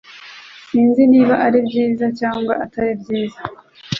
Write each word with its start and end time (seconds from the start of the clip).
Sinzi 0.67 1.01
niba 1.11 1.33
ari 1.45 1.59
byiza 1.67 2.05
cyangwa 2.19 2.53
atari 2.63 2.91
byiza 3.01 3.41